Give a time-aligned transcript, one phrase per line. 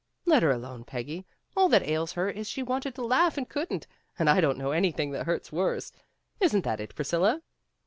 [0.25, 1.27] "Let her alone, Peggy.
[1.55, 3.85] All that ails her is she wanted to laugh and couldn't,
[4.17, 5.91] and I don't know anything that hurts worse.
[6.39, 7.43] Isn't that it, Priscilla?"